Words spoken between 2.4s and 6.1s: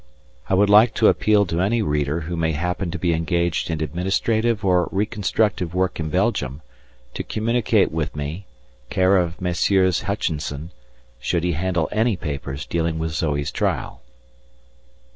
happen to be engaged in administrative or reconstructive work in